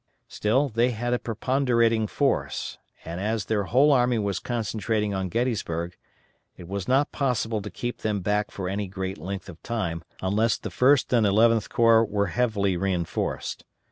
Still 0.27 0.69
they 0.69 0.89
had 0.89 1.13
a 1.13 1.19
preponderating 1.19 2.07
force, 2.07 2.79
and 3.05 3.21
as 3.21 3.45
their 3.45 3.65
whole 3.65 3.91
army 3.93 4.17
was 4.17 4.39
concentrating 4.39 5.13
on 5.13 5.29
Gettysburg, 5.29 5.95
it 6.57 6.67
was 6.67 6.87
not 6.87 7.11
possible 7.11 7.61
to 7.61 7.69
keep 7.69 7.99
them 7.99 8.21
back 8.21 8.49
for 8.49 8.67
any 8.67 8.87
great 8.87 9.19
length 9.19 9.47
of 9.47 9.61
time 9.61 10.03
unless 10.19 10.57
the 10.57 10.71
First 10.71 11.13
and 11.13 11.23
Eleventh 11.27 11.69
Corps 11.69 12.03
were 12.03 12.27
heavily 12.33 12.75
reinforced. 12.75 13.63